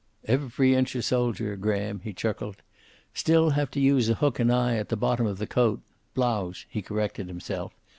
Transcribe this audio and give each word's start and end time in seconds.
"Every 0.25 0.73
inch 0.73 0.95
a 0.95 1.03
soldier, 1.03 1.55
Graham," 1.55 1.99
he 2.03 2.11
chuckled. 2.11 2.63
"Still 3.13 3.51
have 3.51 3.69
to 3.69 3.79
use 3.79 4.09
a 4.09 4.15
hook 4.15 4.39
and 4.39 4.51
eye 4.51 4.77
at 4.77 4.89
the 4.89 4.97
bottom 4.97 5.27
of 5.27 5.37
the 5.37 5.45
coat 5.45 5.79
blouse," 6.15 6.65
he 6.67 6.81
corrected 6.81 7.27
himself. 7.27 7.75